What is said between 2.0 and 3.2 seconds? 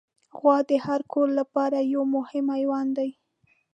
مهم حیوان دی.